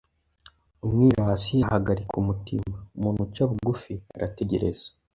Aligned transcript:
Umwirasi 0.85 1.55
ahagarika 1.67 2.13
umutima; 2.23 2.73
umuntu 2.97 3.19
uca 3.27 3.43
bugufi 3.49 3.93
arategereza. 4.15 4.85